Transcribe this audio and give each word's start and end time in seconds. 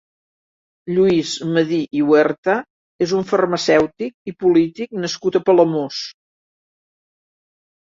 Lluís 0.95 1.33
Medir 1.57 1.81
i 1.99 2.01
Huerta 2.07 2.57
és 3.09 3.15
un 3.19 3.29
farmacèutic 3.35 4.35
i 4.35 4.37
polític 4.43 5.01
nascut 5.07 5.43
a 5.43 5.47
Palamós. 5.53 6.05